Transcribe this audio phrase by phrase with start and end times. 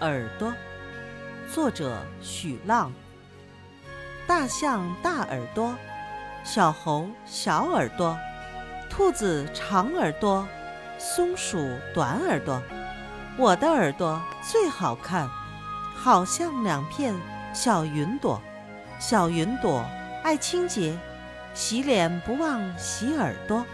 [0.00, 0.52] 耳朵。
[1.52, 2.92] 作者许浪。
[4.26, 5.74] 大象大耳朵。
[6.42, 8.18] 小猴小耳朵。
[8.90, 10.46] 兔子长耳朵。
[10.98, 11.58] 松鼠
[11.94, 12.60] 短耳朵。
[13.36, 15.28] 我的耳朵最好看。
[15.96, 17.14] 好像两片
[17.54, 18.40] 小云朵。
[18.98, 19.84] 小云朵
[20.22, 20.98] 爱清洁
[21.54, 23.64] 洗脸不忘洗耳朵。